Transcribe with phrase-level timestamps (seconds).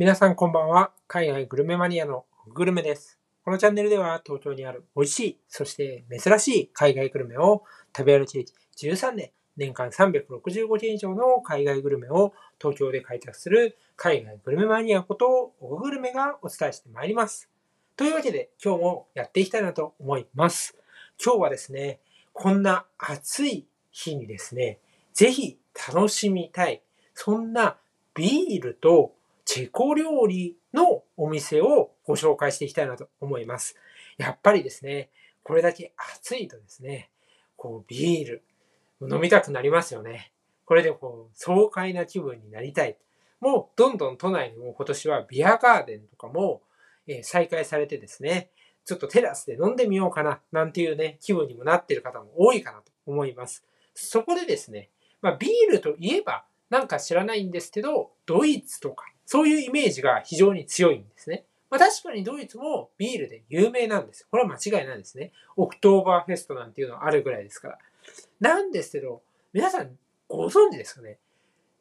[0.00, 0.92] 皆さんこんばんは。
[1.08, 3.18] 海外グルメマニアのグルメです。
[3.44, 7.64] このチャンネルでは東京にある美味しい、そして珍しい海外グルメを
[7.94, 8.46] 食べ歩き
[8.78, 17.50] 13年、年間365件以上の海外グルメを東京で開拓する海外グルメマニアことオググルメがお伝えしてまいります。
[17.94, 20.78] というわけで今日もやっていきたいなと思います。
[21.22, 22.00] 今日はですね、
[22.32, 24.78] こんな暑い日にですね、
[25.12, 25.58] ぜひ
[25.94, 26.80] 楽しみたい、
[27.12, 27.76] そんな
[28.14, 29.19] ビールと
[29.52, 33.74] チェコ料理のお店をご紹介していきたいなと思います。
[34.16, 35.10] やっぱりですね、
[35.42, 37.10] これだけ暑いとですね、
[37.56, 38.44] こうビール
[39.02, 40.30] 飲みたくなりますよね。
[40.66, 42.96] これでこう爽快な気分になりたい。
[43.40, 46.62] もうどんどん都内にも今年はビアガーデンとかも、
[47.08, 48.50] え再開されてですね、
[48.84, 53.64] ちょっとテラスで飲んでみようかな、なんていうね、気分にもなってる方も多いかなと思います。
[53.96, 61.44] そこでですね、まあビールといえば、なんか知らないんですけど、ドイツとか、そういうイメージが非常に強いんですね。
[61.70, 64.26] まあ確かにドイツもビールで有名なんです。
[64.28, 65.30] これは間違いないですね。
[65.56, 67.78] オクトーバーフェストなんていうのはあるぐらいですから。
[68.40, 69.96] なんですけど、皆さん
[70.26, 71.18] ご存知ですかね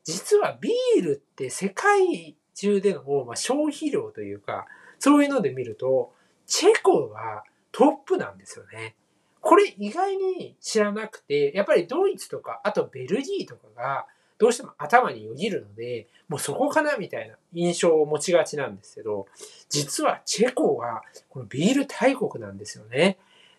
[0.04, 4.68] 実はビールって世界中での、ま、消費量というか、
[5.00, 6.14] そういうので見ると、
[6.46, 8.96] チェコはトップなんですよね。
[9.42, 14.06] これ意外に知らなくて、やっぱりドイツとか、あとベルギーとかが、
[14.40, 19.28] どうしても頭によぎるので、もうそこかなみたいな印象を持ちがちなんですけど、
[19.70, 23.18] 実はチェコはこのビール大国なんですよね。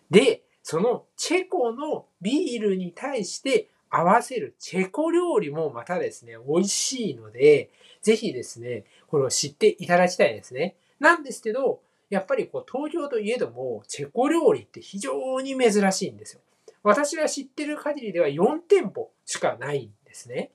[0.09, 7.69] で、そのチェコのビールに対して合わせるチェコ料理もまたですね、美味しいので、
[8.01, 10.75] ぜひですね、これを知っていただきたいですね。
[10.99, 16.41] なんですけど、やっぱりこう東京といえども、チェコ料理って非常に珍しいんですよ。
[16.83, 20.51] 私が知ってる限りでは4店舗しかないんですね。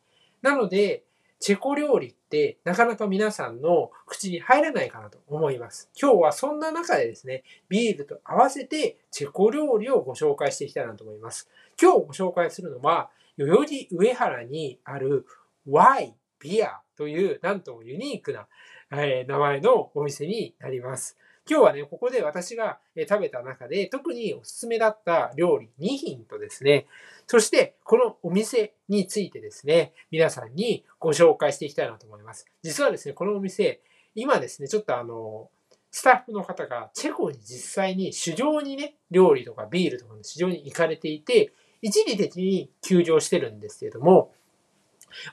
[0.46, 1.02] なので、
[1.40, 5.90] チェコ料理ってなかなか皆さんの口に入らないかなと思います。
[6.00, 11.50] 今日はそんな中でですね、ビールと合わせてチェコ料理をご紹介していきたいなと思います。
[11.82, 15.26] 今日ご紹介するのは、代々木上原にある
[15.68, 18.46] Y ビアというなんともユニークな、
[18.92, 21.18] えー名前のお店になります。
[21.48, 22.78] 今日はね、ここで私が
[23.08, 26.86] 食べた中で特におすすめだった料理2品とですね、
[27.26, 32.46] そしてこのお店についてですね、皆さんにご紹介していきたいなと思います。
[32.62, 33.80] 実はですね、このお店、
[34.14, 35.50] 今ですね、ちょっとあの、
[35.90, 44.32] スタッフの方がチェコに実際に市場にね、料理とかビールとかの市場に行かれていて、一時的に休場してるんですけれども、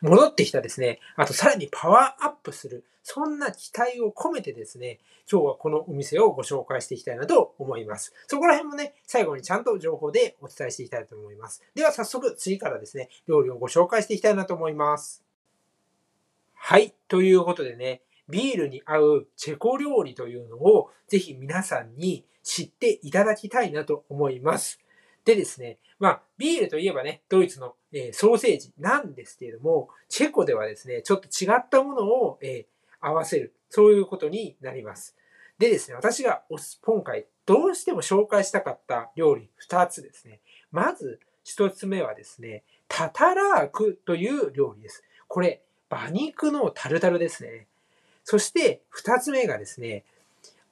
[0.02, 5.00] 戻ってきたですね、あとさらにパワーアップする、そんな期待を込めてですね、
[5.30, 8.14] 今日はこのお店をご紹介していきたいなと思います。
[8.28, 11.62] そこら辺もね、最後にちゃんと情報でお伝えしていきたいと思います。
[11.76, 15.24] では早速次からですね、料理をご紹介していきたいなと思います。
[16.54, 16.96] はい。
[17.10, 24.80] ということでね、ビールに合うチェコ料理というのをぜひ皆さんに知っていただきたいなと思います。
[25.26, 32.73] でですね、まあ、ビールといえばね、ドイツの、えーソーセージなんですけれども、チェコではですね、ちょっと違ったものを、えー
[33.04, 35.16] 合わせる、そういうことになります。
[35.60, 36.44] でですね、私が
[36.82, 40.40] 今回どうしても紹介したかった料理2つですね。
[40.72, 45.04] まず1つ目はですね、タタラークという料理です。
[45.28, 47.68] これ、馬肉のタルタルですね。
[48.24, 50.06] そして2つ目がですね、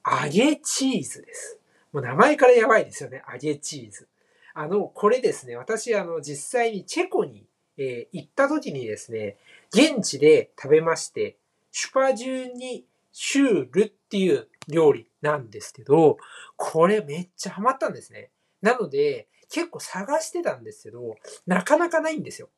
[0.04, 1.58] 揚げチーズです。
[1.92, 4.08] もう名前からやばいですよね、揚げチーズ。
[4.54, 7.46] あの、これですね、私、あの、実際にチェコに、
[7.78, 9.36] えー行った時にですね、
[9.70, 11.36] 現地で食べまして、
[11.72, 16.18] シュパジュニシュールっていう料理なんですけど、
[16.56, 18.30] これめっちゃハマったんですね。
[18.60, 21.16] なので、結構探してたんですけど、
[21.46, 22.48] なかなかないんですよ。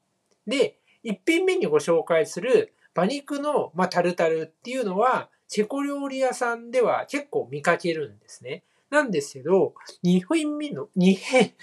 [0.46, 8.64] で、一品目にご紹介する馬肉の、まあ、タルタルっていうのは、チェコ料理屋さんでは結構見かけるんですね。
[8.90, 11.54] なんですけど、2品目の、2品、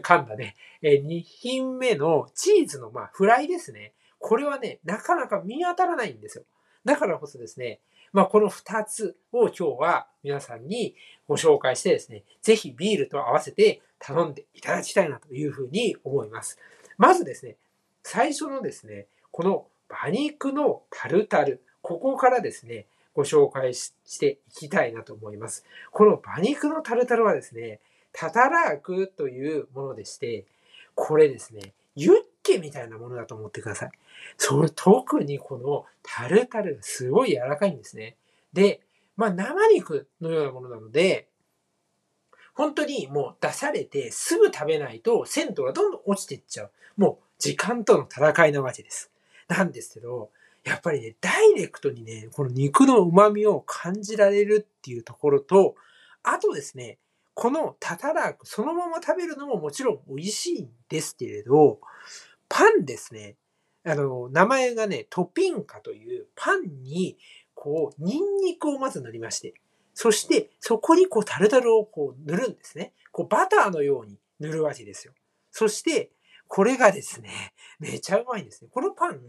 [0.00, 0.56] 噛んだね。
[0.82, 3.92] 2品目のチーズの、まあ、フライですね。
[4.18, 6.44] これはね、なかなか見当たらないんですよ。
[6.86, 7.80] だからこそですね、
[8.12, 10.94] まあ、この2つを今日は皆さんに
[11.26, 16.58] ご紹介してですね、ぜひビールと合わせて頼んでいただきたいなというふうに思います。
[16.96, 17.56] まずですね、
[18.04, 25.64] 最初のですね、この馬肉のタルタル、ここからですね、ご紹介していきたいなと思います。
[25.90, 27.80] この馬肉のタルタルはですね、
[28.12, 30.44] タタラークというものでして、
[30.94, 32.12] これですね、ユ
[32.46, 33.90] ケみたいなものだと思ってください。
[34.38, 38.16] それ特にこのタルタルがすごい柔らかいんですね。
[38.52, 38.80] で、
[39.16, 41.28] まあ生肉のようなものなので、
[42.54, 46.70] 本当にもう出されてすぐ食べないと鮮度がどんどん落ちていっちゃう。
[46.96, 49.10] もう時間との戦いなわけです。
[49.48, 50.30] なんですけど、
[50.64, 55.76] やっぱりね、ダイレクトにね、この肉の旨味を感じられるっていうところと、
[56.22, 56.98] あとですね、
[57.34, 61.78] このタタラークそのまま食べるのももちろん美味しいんですけれど、
[62.48, 63.36] パンですね。
[63.84, 67.16] あの、名前がね、トピンカというパンに、
[67.54, 69.54] こう、ニンニクをまず塗りまして、
[69.94, 72.92] そして、そこにこう、タルタルをこう、塗るんですね。
[73.12, 75.14] こう、バターのように塗るわけですよ。
[75.50, 76.10] そして、
[76.48, 78.70] これがですね、 めちゃうまいんですね。
[78.70, 79.20] このパン、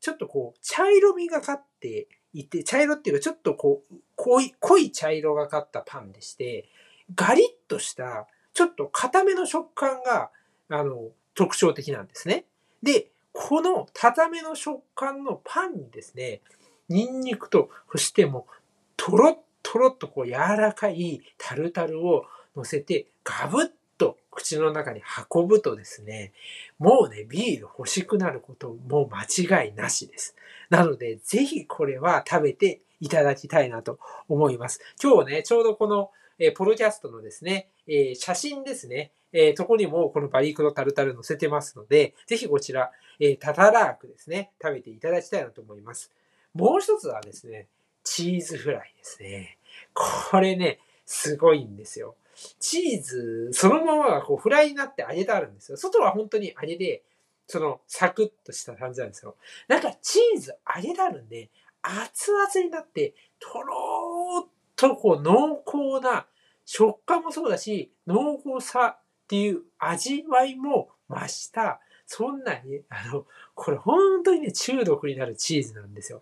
[0.00, 6.68] ちょっとこう、茶色みがかっていて、茶色っていうかちょっとこう、濃い、濃い茶色がかったパンでして、
[7.14, 10.30] ガリッとした、ちょっと固めの食感が、
[10.68, 12.46] あの、特徴的なんですね。
[12.82, 16.40] で、この固めの食感のパンにですね、
[16.88, 18.52] ニンニクと、そしてもう、
[18.96, 22.24] とろっとろっとこう柔らかいタルタルを
[22.56, 25.00] 乗せて、ガブッと口の中に
[25.32, 26.32] 運ぶとですね、
[26.80, 30.34] もうね、ビール欲しくなることもう間違いなしです。
[30.70, 34.80] なので、ぜひこれは食べていただきたいなと思います。
[35.00, 46.12] 今日ね、ちょうどこの、えー、ポロキャストのですね、えー、写真ですね、えー、とこにもこのバリークのタルタル載せてますので、ぜひこちら、えー、タタラークですね、食べていただきたいなと思います。
[46.54, 47.66] もう一つはですね、
[48.04, 49.58] チーズフライですね。
[49.94, 52.14] これね、すごいんですよ。
[52.60, 55.76] チーズそのままがこうフライになって揚げてあるんですよ。
[55.76, 57.02] 外は本当に揚げで、
[57.46, 59.36] そのサクッとした感じなんですよ。
[59.66, 61.50] なんかチーズ揚げてあるんで、
[61.82, 66.26] 熱々になって、とろーっとこう濃厚な
[66.70, 73.24] 食感もそうだし、濃厚さっていう味わいも増した、そんなに、あの、
[73.54, 76.20] これ本当にね、中毒になるチーズなんですよ。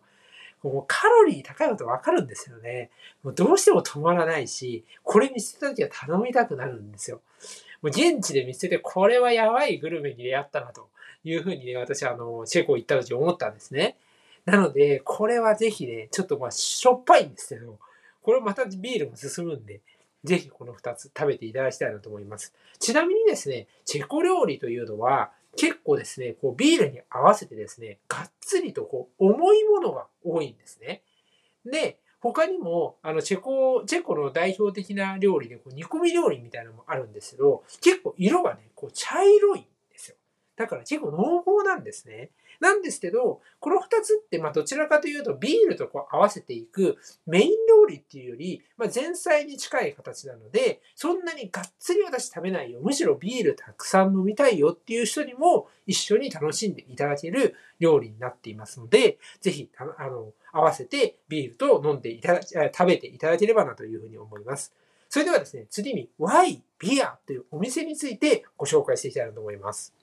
[0.62, 2.90] もうカロリー高いことわかるんですよね。
[3.24, 7.22] もうどうしても止まらないし、これ見捨てた時は頼みたくなるんですよ。
[7.82, 10.88] もう現地で見捨てて、これはやばいグルメに出会ったなと
[11.24, 13.96] いうふうにね、私はあの、チェコ行った時思ったんですね。
[14.44, 17.80] なので、これはぜひね、ちょっとまあ、しょっぱいんですけど、
[18.22, 19.80] これまたビールも進むんで、
[20.24, 22.54] ぜひこの2つ食べていただきたいなと思います。
[22.78, 31.02] ちなみにですね、チェコ料理というのは、結構ですね、こうビールに合わせてですね、がっつりとこう重いものが多いんですね。
[31.64, 40.16] で、他にも、あの、チェコ、チェコの代表的な料理で、こう煮込み料理みたいなのもあるんですけど、結構色がね、こう茶色いんですよ。
[40.56, 42.30] だから結構濃厚なんですね。
[42.60, 52.80] なんですけど、この二つって、まどちらかというとビールとこう合わせていくメイン料理っていうより、ま前菜に近い形なので、そんなにがっつり私食べないよ。
[52.82, 64.72] むしろビールたくさん飲みたいよっていう人にも一緒に楽しんでいただける料理になっていますので、ぜひ、あの、合わせてビールと飲んでいただき、食べていただければなというふうに思います。
[65.08, 69.94] それではですね、次にワイビアというお店についてご紹介していきたいなと思います。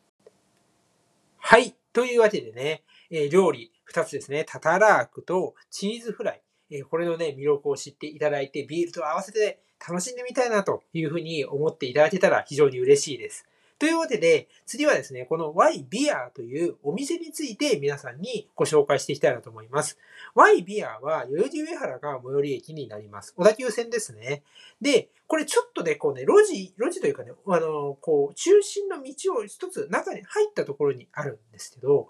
[1.38, 1.75] はい。
[1.94, 4.44] というわけでね、え、料理2つですね。
[4.45, 6.42] タタラークとチーズフライ。
[6.72, 13.45] え、これのね、魅力を知っていただいて、ビールと合わせて楽しんでみたいなというふうに思っていただけたら非常に嬉しいです。
[13.83, 19.97] というわけで、次はですね、この Y ビアというお店について皆さんにご紹介していきたいなと思います。
[20.35, 23.33] Y ビアは代々木上原が最寄り駅になります。
[23.35, 24.41] 小田急線ですね。
[24.80, 32.07] で、これちょっとね、こうね、路地、路地というかね、あの、こう、中心の道を一つ中に入ったところにあるんですけど、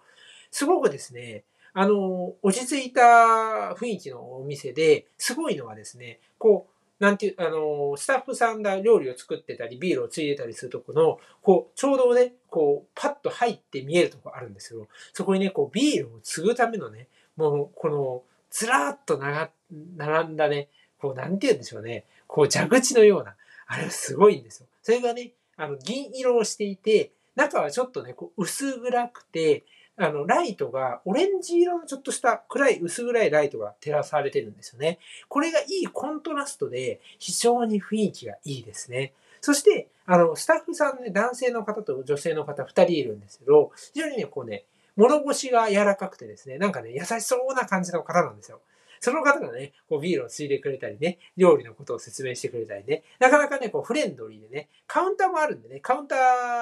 [0.52, 1.44] すごくですね、
[1.74, 14.88] あの、落ち着いた雰囲気のお店で、すごいのはですね、こう、なんていう、あの、スタッフさんが料理を作ってたり、ビールをついでたりするとこの、こう、ちょうどね、こう、パッと入って見えるとこあるんですよ。
[15.12, 20.70] そこにね、こう、ビールを継ぐためのね、もう、この、ずらーっと並んだね、
[21.00, 23.36] こう、なんて言うんでしょうね、こう、蛇口のような、
[23.68, 24.68] あれはすごいんですよ。
[24.82, 29.64] それがね、あの、銀色をしていて、中はちょっとね、こう薄暗くて、
[29.96, 34.98] あの、ライトが、オレンジ色のちょっとした暗い、薄暗いライトが照らされてるんですよね。
[35.30, 39.14] これがいいコントラストで、非常に雰囲気がいいですね。
[39.40, 48.62] そして、あの、スタッフさんね、男性の方と女性の方2人いるんですけど、非常にね、こうね、物腰が柔らかくてですね、なんかね、優しそうな感じの方なんですよ。
[49.04, 56.16] その方がね、こうビールをついでくれたりね、料理のことを説明してくれたりね、なかなかね、こうフレンドリーでね、カウンターもあるんでね、カウンタ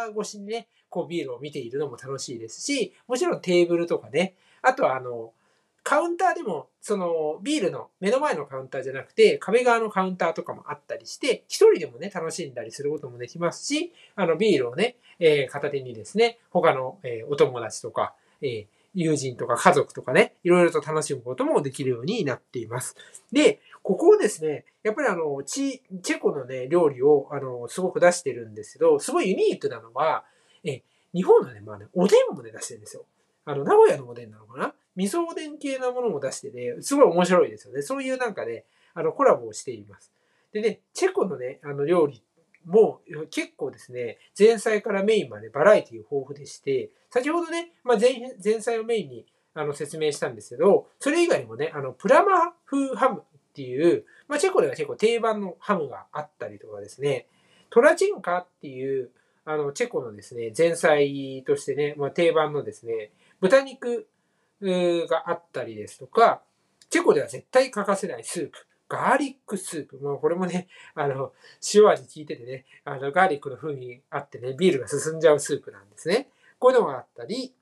[0.10, 4.34] ー越しにね、こうビールを見ているのも楽しいですし、もちろんテーブルとかね、
[4.64, 5.34] あとはあの、
[5.84, 22.96] カウンターでも、その、ビールの目の前のカウンターじゃなくて、壁側のカウンターとかもあったりして、一人でもね、楽しんだりすることもできますし、あの、ビールをね、えー、片手にですね、他の、えー、お友達とか、えー、友人とか家族とかね、いろいろと楽しむこともできるようになっています。
[23.32, 30.26] で、ここをですね、やっぱりあの、チ、チェコのね、料理を、あの、すごく出してるんですけど、すごいユニークなのは、
[30.64, 30.84] え、
[31.14, 33.06] 日本のね、まあね、おでんもね、出してるんですよ。
[33.46, 34.74] あの、名古屋のおでんなのかな？
[34.96, 37.82] 味噌おでん系なものも出してね、すごい面白いですよね。
[37.82, 40.12] そういうなんかね、あの、コラボをしています。
[40.54, 42.22] でね、チェコのね、あの、料理っ
[42.66, 57.28] もう結構ですね、前菜からメインまでバラエティ豊富でして、先ほどね、まあ前、前菜をメインにあの説明したんですけど、それ以外にもね、あの、プラハ風ハムっていう、まあ、チェコでは結構定番のハムがあったりとかですね、
[57.70, 59.10] トラチェンカっていう、
[59.44, 64.08] あの、チェコのですね、前菜としてね、まあ、定番のですね、豚肉
[64.62, 66.44] があったりですとか、
[66.90, 68.68] チェコでは絶対欠かせないスープ。
[68.92, 69.98] ガーリックスープ。
[70.00, 71.32] もうこれもね、あの、
[71.74, 76.28] 塩味効いててね、あの、ガーリックの風味あってね、ビールが進んじゃうスープなんですね。
[76.60, 77.54] こういうのがあったり、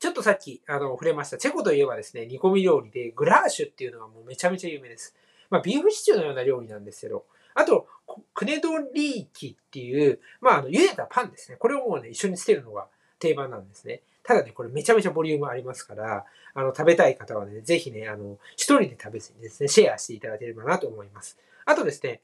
[0.00, 1.38] ちょっとさっき、あの、触れました。
[1.38, 5.14] チェコといえばですね、煮込み料理で、グラーシュっていうのがもうめちゃめちゃ有名です。
[5.50, 7.86] まあ、ビーフシチューのような料理なんですけど、あと、
[8.34, 11.58] クネドリーキっていう、まあ、あの、茹でたパンですね。
[11.58, 12.88] これをもうね、一緒に捨てるのが
[13.20, 14.02] 定番なんですね。
[14.22, 16.24] ただね、これめちゃめちゃボリュームありますから、
[16.54, 21.38] あの、食べたい方はね、ぜひね、あの、一人で食べずにですね、シェアしていただければなと思います。
[21.64, 22.20] あとですね、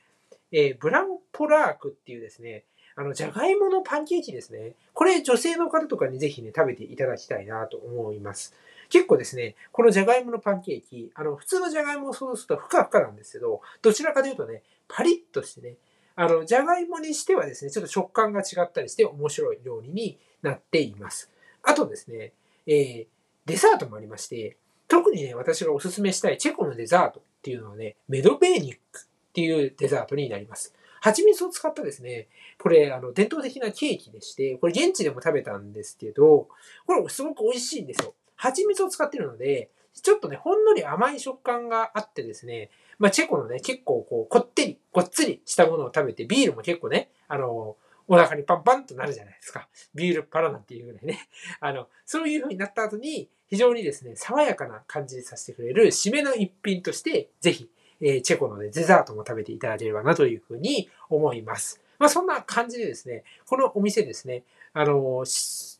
[0.52, 2.64] えー、ブランポラークっていうですね、
[2.96, 4.72] あの、じゃがいものパンケーキですね。
[4.94, 8.54] これ女性の方とかにぜひね、食べていただきたいなと思います。
[8.88, 15.74] 結構ですね、このじゃがいものパンケーキ、あの、普通のじゃがいもをそうするとふかふかなんですけど、どちらかというとね、パリッとしてね、
[16.14, 21.30] あの、じゃがいもにしてはですね、ちょっと食感が違ったりして面白い料理になっています。
[21.66, 22.32] あとですね、
[22.66, 23.06] えー、
[23.44, 24.56] デザートもありまして、
[24.88, 30.72] 特にね、私がおすすめしたいチェコのデザートっていうのはね、メドベーニックっていうデザートになります。
[31.00, 36.48] 蜂蜜を使ったですね、これ、あの、伝統的なケーキでして、これ現地でも食べたんですけど、
[36.86, 38.14] これすごく美味しいんですよ。
[38.36, 47.76] 蜂蜜を使ってるので、ちょっとね、ほんのり甘い食感があってですね、まあ、チェコのね、結構こう、こってり、ごっつりしたものを食べて、ビールも結構ね、あの、
[48.08, 49.68] お腹にパンパンとなるじゃないですか。
[49.94, 51.28] ビールパラなんていうぐらいね。
[51.60, 57.70] あの、そういう風になった後に、非常にですね、爽やかな感じさせてくれる締めの一品として、ぜひ、
[58.00, 61.80] えー、チェコのね、デザートも食べていただければなという風に思います。
[61.98, 65.20] まあ、そんな感じでですね、このお店ですね、あの、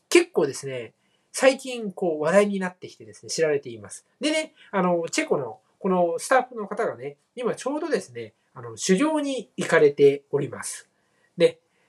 [0.09, 0.93] 結構ですね、
[1.31, 4.05] 最近こう話題になってきてですね、知られています。
[4.19, 10.86] でね、あの、チェコのこのスタッフの方がね、今ちょうどですね、あの、修行に行かれております。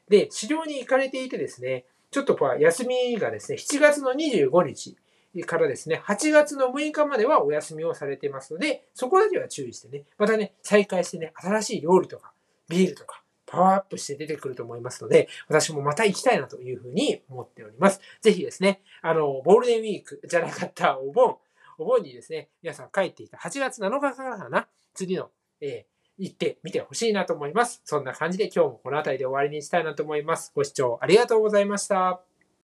[0.08, 4.96] で、で、修行に行かれていてですね、ちょっと休みがですね、7月の25日
[5.46, 12.32] からですね、8月の6日まではお休みをされていますので、そこだけは注意してね、またね、再開してね、新しい料理とか、
[12.68, 18.00] ビールとか、パワーアップして出てくると思いますので、私もまた行きたいなというふうに思っております。
[18.20, 21.36] ぜひですね、あの、ゴールデンウィークじゃなかったお盆、
[21.78, 27.80] お盆にですね、皆さん帰っていた8月7日からかな、次の、えー行ってみてほしいなと思います。
[27.84, 30.52] そんな感じで今日もこの辺りで終わりにしたいなと思います。
[30.54, 32.27] ご視聴ありがとうございました。